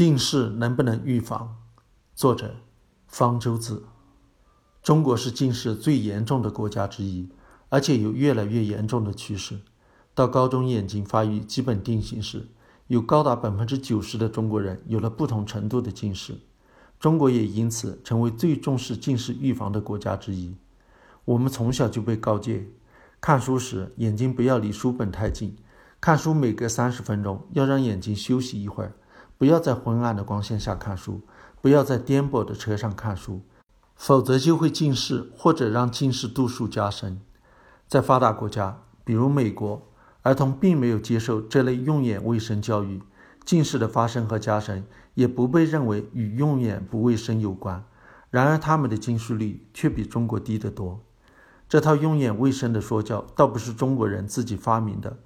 [0.00, 1.58] 近视能不能预防？
[2.14, 2.56] 作者：
[3.06, 3.82] 方舟子。
[4.82, 7.28] 中国是近视最严重的国家之一，
[7.68, 9.60] 而且有越来越严重的趋势。
[10.14, 12.48] 到高中眼睛发育基本定型时，
[12.86, 16.38] 有高达百分之九十的中国人有了不同程度的近视。
[16.98, 20.56] 中国也因此成为最重视近视预防的国家之一。
[21.26, 22.70] 我们从小就被告诫，
[23.20, 25.54] 看书时眼睛不要离书本太近，
[26.00, 28.94] 看书每隔三十分钟要让眼睛休息一会儿。
[29.40, 31.22] 不要在昏暗的光线下看书，
[31.62, 33.40] 不要在颠簸的车上看书，
[33.96, 37.18] 否则就会近视或者让近视度数加深。
[37.88, 39.80] 在发达国家，比如美国，
[40.20, 43.02] 儿童并没有接受这类用眼卫生教育，
[43.42, 44.84] 近视的发生和加深
[45.14, 47.82] 也不被认为与用眼不卫生有关。
[48.28, 51.00] 然而，他们的近视率却比中国低得多。
[51.66, 55.16] 这套用眼卫生的说教倒不是中国人自己发明的，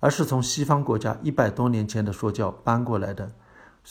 [0.00, 3.30] 而是从西方国家一百多年前的说教搬过来的。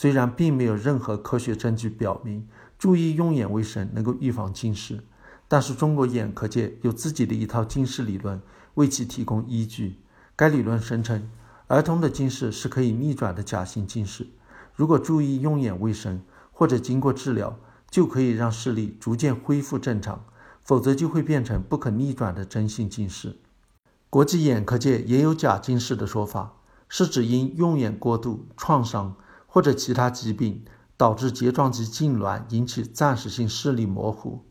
[0.00, 2.46] 虽然并没有任何科学证据表明
[2.78, 5.02] 注意用眼卫生能够预防近视，
[5.48, 8.40] 但是中国眼科界有自己的一套近视理论
[8.74, 9.96] 为其提供依据。
[10.36, 11.28] 该理论声称，
[11.66, 14.28] 儿童的近视是可以逆转的假性近视，
[14.72, 16.22] 如果注意用眼卫生
[16.52, 17.58] 或者经过治疗，
[17.90, 20.20] 就可以让视力逐渐恢复正常；
[20.62, 23.36] 否则就会变成不可逆转的真性近视。
[24.08, 26.52] 国际眼科界也有假近视的说法，
[26.88, 29.16] 是指因用眼过度创伤。
[29.50, 30.62] 或者其他疾病
[30.98, 34.44] 导致睫状肌痉挛，引起暂时性视力模糊，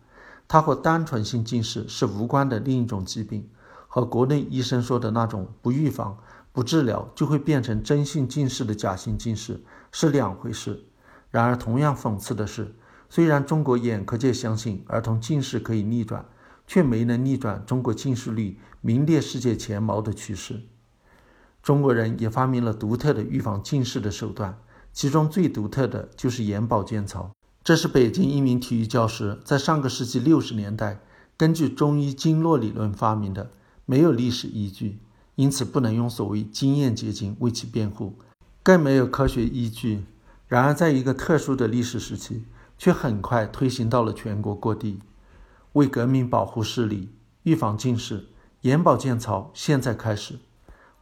[0.47, 3.47] 它和单纯性近视是无关的另一种疾病，
[3.87, 6.17] 和国内医生说的那种不预防、
[6.51, 10.83] 不治疗就会变成真性近视的假性近视是两回事。
[11.29, 12.73] 然而，同样讽刺的是，
[13.07, 16.25] 虽然中国眼科界相信儿童近视可以逆转，
[16.65, 20.63] 却没能逆转中国近视率名列世界前茅的趋势。
[21.61, 24.57] 中国人也发明了独特的预防近视的手段。
[24.97, 27.29] 其中最独特的就是眼保健操，
[27.63, 30.99] 这是北京一名体育教师在上个世纪六十年代
[31.37, 33.52] 根据中医经络理论发明的，
[33.86, 34.97] 没有历史依据，
[35.36, 38.15] 因此不能用所谓经验结晶为其辩护，
[38.63, 40.03] 更没有科学依据。
[40.47, 42.45] 然而，在一个特殊的历史时期，
[42.80, 44.97] 却很快推行到了全国各地。
[45.73, 47.09] 为革命保护视力，
[47.43, 48.30] 预防近视，
[48.61, 50.39] 眼保健操现在开始。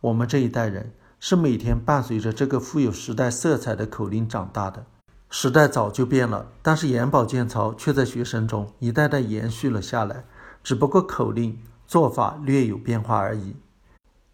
[0.01, 0.91] 我们这一代人。
[1.19, 4.85] 是每天伴随着这个富有时代色彩的口令长大的。
[5.29, 10.23] 时代早就变了，但是眼保健操却在学生中一代代延续了下来，
[10.63, 13.55] 只不过口令做法略有变化而已。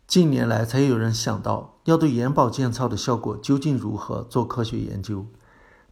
[0.05, 5.25] 近年来才有人想到要对眼保健操的效果究竟如何做科学研究。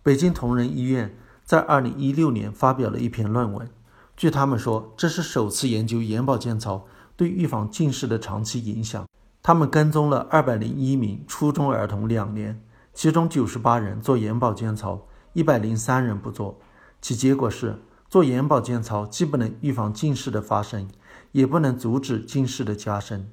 [0.04, 3.68] 北京同仁医院在2016年发表了一篇论文，
[4.16, 6.86] 据他们说，这是首次研究眼保健操
[7.16, 9.08] 对预防近视的长期影响。
[9.50, 12.62] 他们跟踪了二百零一名初中儿童两年，
[12.94, 16.60] 其中九十八人做眼保健操，一百零三人不做。
[17.02, 20.88] 其结果是，做眼保健操既不能预防近视的发生，
[21.32, 23.28] 也不能阻止近视的加深。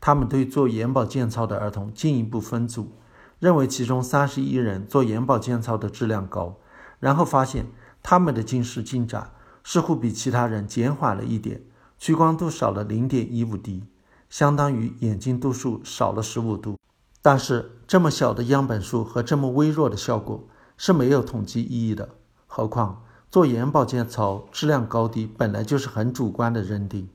[0.00, 2.92] 他们对做眼保健操的儿童进一步分组，
[3.38, 6.56] 认为其中三十一人做眼保健操的质量高，
[6.98, 7.66] 然后发现
[8.02, 11.60] 他们的近视进展似乎比其他人减缓了一点，
[11.98, 13.84] 屈光度少了零点一五滴。
[14.30, 16.76] 相当于眼睛度数少了十五度，
[17.22, 20.46] 但是这么小的样本数和这么微弱的效果
[20.76, 22.08] 是没有统计意义的。
[22.46, 27.08] 何况做眼保健操质量高低本来就是很主观的认定。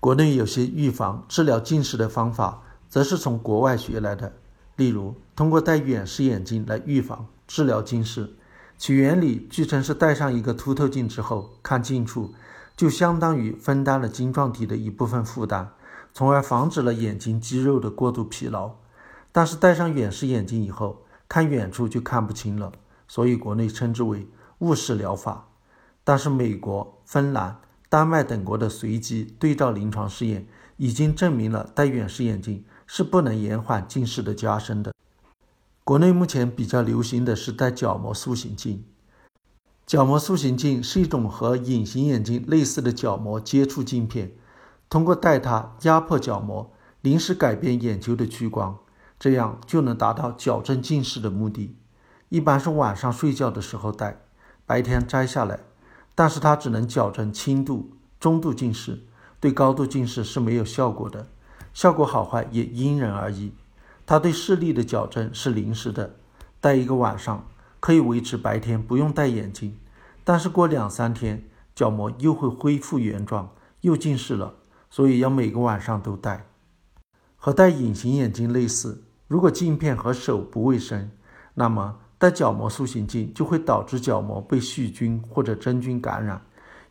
[0.00, 4.32] 国内有些预防治疗近视的方法，则是从国外学来的。
[4.76, 8.34] 例如，通过戴远视眼镜来预防治疗近视，
[8.76, 12.34] 其原理据称是戴上一个凸透镜之后，看近处
[12.76, 15.72] 就相当于分担了晶状体的一部分负担。
[16.16, 18.70] 从而防止了眼睛肌肉的过度疲劳，
[19.32, 22.72] 但是戴上远视眼镜以后，看远处就看不清了，
[23.06, 24.26] 所以国内称之为
[24.60, 25.48] 雾视疗法。
[26.04, 27.60] 但是美国、芬兰、
[27.90, 34.94] 丹麦等国的随机对照临床试验已经证明了戴远视眼镜是不能延缓近视的加深的。
[35.84, 38.82] 国内目前比较流行的是戴角膜塑形镜，
[39.86, 44.32] 角膜塑形镜是一种和隐形眼镜类似的角膜接触镜片。
[44.88, 48.78] 通过戴它压迫角膜，临时改变眼球的屈光，
[49.18, 51.76] 这样就能达到矫正近视的目的。
[52.28, 54.20] 一般是晚上睡觉的时候戴，
[54.64, 55.60] 白天摘下来。
[56.14, 59.02] 但是它只能矫正轻度、中度近视，
[59.38, 61.26] 对高度近视是没有效果的。
[61.74, 63.52] 效果好坏也因人而异。
[64.06, 66.16] 它对视力的矫正是临时的，
[66.58, 67.46] 戴一个晚上
[67.80, 69.76] 可以维持白天不用戴眼镜，
[70.24, 71.44] 但是过两三天
[71.74, 73.50] 角膜又会恢复原状，
[73.82, 74.54] 又近视了。
[74.88, 76.46] 所以要每个晚上都戴，
[77.36, 79.04] 和戴隐形眼镜类似。
[79.28, 81.10] 如果镜片和手不卫生，
[81.54, 86.40] 那么戴角膜塑形镜就会导致角膜被细菌或者真菌感染，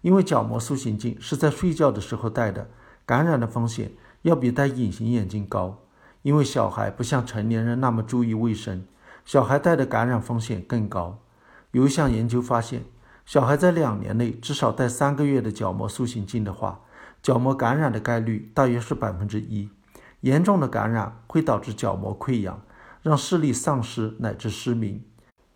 [0.01, 2.68] 因为角膜塑形镜是在睡觉的时候戴的，
[3.06, 3.92] 感染的风险
[4.24, 5.81] 要比戴隐形眼镜高。
[6.21, 8.83] 因为小孩不像成年人那么注意卫生，
[9.24, 11.19] 小孩戴的感染风险更高。
[11.71, 12.83] 有一项研究发现，
[13.25, 16.81] 小孩在两年内至少戴三个月的角膜塑形镜的话，
[17.25, 19.68] 角膜感染的概率大约是百分之一。
[20.19, 22.62] 严重的感染会导致角膜溃疡，
[23.01, 25.04] 让视力丧失乃至失明。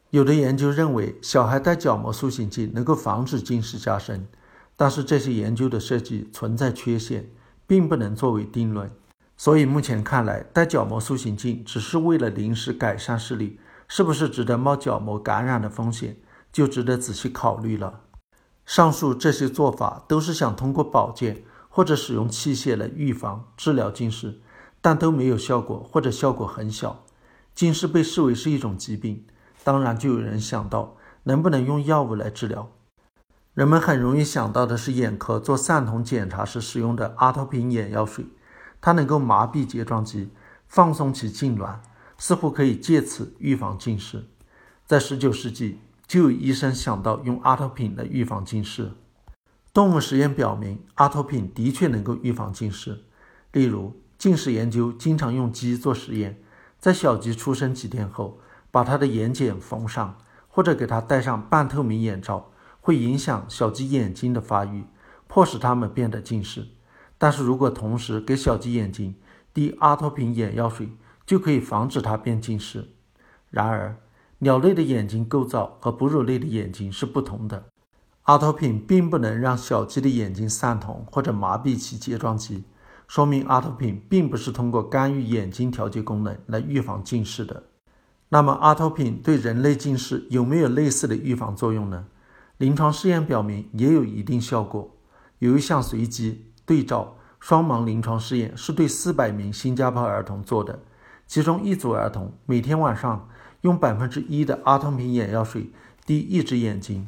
[0.09, 4.27] 有的研究认为，小孩戴角膜塑形镜能够防止近视加深，
[4.75, 7.29] 但是这些研究的设计存在缺陷，
[7.67, 8.89] 并不能作为定论。
[9.37, 16.17] 所以目前看来，戴角膜塑形镜只是为了临时改善视力，是不是值得冒角膜感染的风险，
[16.51, 18.01] 就值得仔细考虑了。
[18.65, 24.41] 上述这些做法都是想通过保健或者使用器械来预防、治疗近视，
[24.81, 27.05] 但都没有效果或者效果很小。
[27.55, 29.23] 近视被视为是一种疾病，
[29.63, 32.69] 当然就有人想到能不能用药物来治疗。
[33.53, 38.25] 人们很容易想到的是眼科做散瞳检查时使用的阿托品眼药水。
[38.81, 40.29] 它能够麻痹睫状肌，
[40.67, 41.79] 放松其痉挛，
[42.17, 44.25] 似乎可以借此预防近视。
[44.85, 48.93] 在19世纪，就有医生想到用阿托品来预防近视。
[49.71, 53.03] 动物实验表明，阿托品的确能够预防近视。
[53.51, 56.41] 例如，近视研究经常用鸡做实验，
[56.79, 58.39] 在小鸡出生几天后，
[58.71, 60.17] 把它的眼睑缝上，
[60.47, 62.51] 或者给它戴上半透明眼罩，
[62.81, 64.85] 会影响小鸡眼睛的发育，
[65.27, 66.67] 迫使它们变得近视。
[67.19, 69.15] 但是如果同时给小鸡眼睛
[69.53, 70.89] 滴阿托品眼药水，
[71.27, 72.89] 就可以防止它变近视。
[73.51, 73.97] 然而，
[74.39, 77.65] 鸟类的眼睛构造和哺乳类的眼睛是不同的，
[78.29, 82.63] 阿托品并不能让小鸡的眼睛散瞳或者麻痹其睫状肌，
[83.07, 87.63] 说明阿托品并不是通过干预眼睛调节功能来预防近视的。
[88.27, 92.05] 那么，阿托品对人类近视有没有类似的预防作用呢？
[92.59, 94.95] 临床试验表明也有一定效果，
[95.39, 96.45] 有一项随机。
[96.67, 100.77] 对照双盲临床试验是对四百名新加坡儿童做的，
[101.25, 103.27] 其中一组儿童每天晚上
[103.61, 105.71] 用百分之一的阿托品眼药水
[106.05, 107.07] 滴一只眼睛，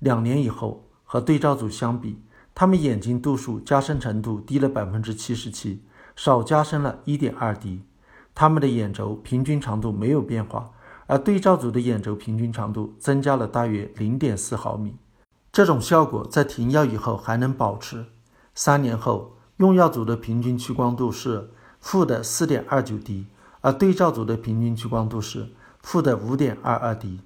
[0.00, 2.18] 两年以后和对照组相比，
[2.54, 5.82] 他们眼睛度数加深程度低了百分之七十七，
[6.16, 7.82] 少加深了一点二滴，
[8.34, 10.70] 他们的眼轴平均长度没有变化，
[11.06, 14.96] 而对照组的眼轴平均长度增加了大约零点四毫米，
[15.52, 18.06] 这种效果在停药以后还能保持。
[18.54, 23.26] 三年后，用药组的平均屈光度是负的四点二九 d，
[23.60, 25.50] 而对照组的平均屈光度是
[25.82, 27.20] 负的五点二二 d。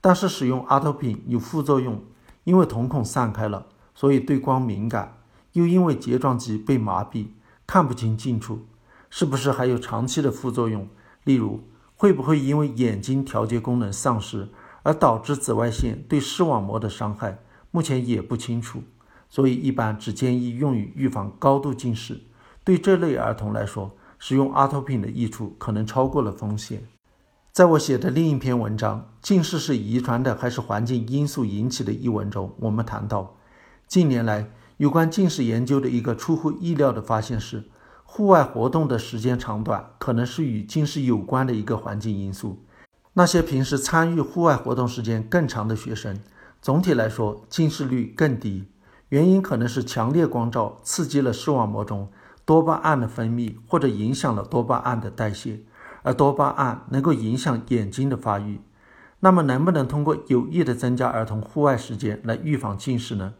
[0.00, 2.02] 但是使用阿托品有副作用，
[2.44, 5.18] 因为瞳孔散开了，所以对光敏感，
[5.52, 7.26] 又因为睫状肌被麻痹，
[7.66, 8.66] 看不清近处。
[9.10, 10.88] 是不是还有长期的副作用？
[11.24, 11.60] 例如，
[11.96, 14.48] 会不会因为眼睛调节功能丧失
[14.82, 17.38] 而导致紫外线对视网膜的伤害？
[17.70, 18.82] 目前也不清楚。
[19.28, 22.20] 所以，一般只建议用于预防高度近视。
[22.64, 26.82] 对这类儿童来说，使用阿托品的益处可能超过了风险。
[27.52, 33.38] 在我写的另一篇文章《近视是遗传的还是环境因素引起的》一文中，我们谈到，
[33.88, 37.64] 近年来有关近视研究的一个出乎意料的发现是，
[38.04, 42.62] 户外活动的时间长短可能是与近视有关的一个环境因素。
[43.14, 46.20] 那些平时参与户外活动时间更长的学生，
[46.62, 48.66] 总体来说近视率更低。
[49.08, 52.08] 原因可能是强烈光照刺激了视网膜中
[52.44, 55.58] 多巴胺的分泌，或者影响了多巴胺的代谢，
[56.02, 58.60] 而多巴胺能够影响眼睛的发育。
[59.20, 63.34] 那么，能不能通过有意的增加儿童户外时间来预防近视呢？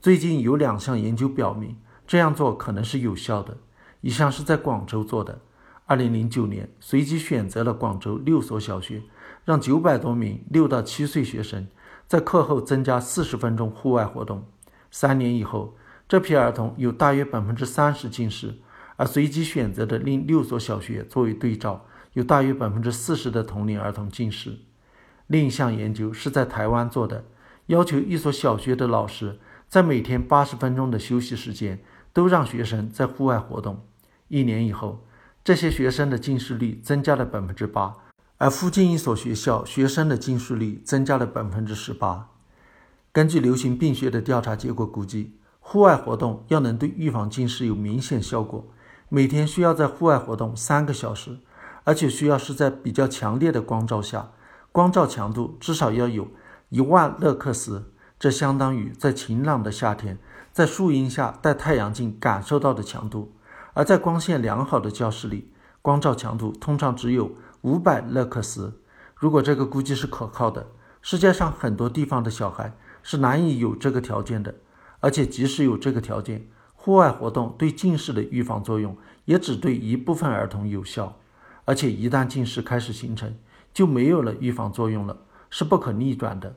[0.00, 3.56] 最近有两项研究表明，这样做可能是有效的。
[4.00, 5.40] 一项是在广州做的
[5.88, 9.02] ，2009年随机选择了广州六所小学，
[9.44, 11.66] 让900多名6到7岁学生
[12.06, 14.44] 在课后增加40分钟户外活动。
[14.90, 15.74] 三年以后，
[16.06, 18.54] 这批儿童有大约百分之三十近视，
[18.96, 24.58] 而随机选择的另六所小学作为对照，有大约百分之四十的同龄儿童近视。
[25.26, 27.24] 另一项研究是在台湾做的，
[27.66, 33.84] 要求一所小学的老师在每天八十分钟的休息时间都让学生在户外活动。
[34.28, 35.06] 一年以后，
[35.42, 37.94] 这些学生的近视率增加了百分之八，
[38.38, 42.30] 而附近一所学校学生的近视率增加了百分之十八。
[43.12, 48.66] 根据流行病学的调查结果估计，户外活动要能对预防近视有明显效果，
[49.08, 51.38] 每天需要在户外活动三个小时，
[51.84, 54.30] 而且需要是在比较强烈的光照下，
[54.72, 56.28] 光照强度至少要有
[56.70, 60.18] 一万勒克斯，这相当于在晴朗的夏天
[60.50, 63.32] 在树荫下戴太阳镜感受到的强度。
[63.74, 68.80] 而在光线良好的教室里，光照强度通常只有五百勒克斯。
[69.14, 70.68] 如果这个估计是可靠的，
[71.02, 74.54] 世界上很多地方的小孩是难以有这个条件的，
[75.00, 81.18] 而且即使有这个条件，户外活动对近视的预防作用也只对一部分儿童有效，
[81.64, 83.34] 而且一旦近视开始形成，
[83.72, 85.16] 就没有了预防作用了，
[85.50, 86.56] 是不可逆转的。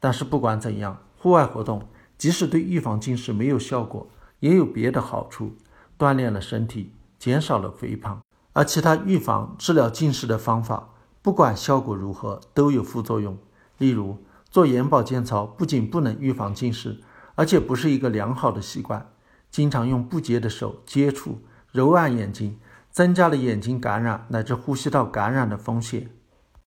[0.00, 4.08] 但是不管怎样，户外活动即使对预防近视没有效果，
[4.40, 5.56] 也有别的好处，
[5.98, 8.20] 锻炼了身体，减少了肥胖。
[8.52, 10.90] 而其他预防、治疗近视的方法，
[11.22, 13.38] 不管效果如何，都有副作用。
[13.78, 14.18] 例如，
[14.50, 17.00] 做眼保健操不仅不能预防近视，
[17.36, 19.10] 而且不是一个良好的习惯。
[19.50, 21.38] 经常用不洁的手接触、
[21.70, 22.58] 揉按眼睛，
[22.98, 26.17] 增加了眼睛感染乃至呼吸道感染的风险。